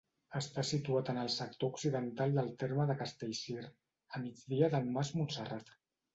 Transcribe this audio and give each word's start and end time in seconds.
Està 0.37 0.61
situat 0.69 1.11
en 1.11 1.19
el 1.23 1.29
sector 1.33 1.71
occidental 1.73 2.33
del 2.39 2.49
terme 2.65 2.89
de 2.93 2.97
Castellcir, 3.03 3.59
a 4.19 4.25
migdia 4.27 4.73
del 4.75 4.91
Mas 4.99 5.15
Montserrat. 5.21 5.73